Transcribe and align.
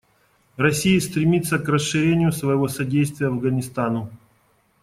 Россия 0.57 0.99
стремится 0.99 1.59
к 1.59 1.69
расширению 1.69 2.31
своего 2.31 2.67
содействия 2.67 3.27
Афганистану. 3.27 4.09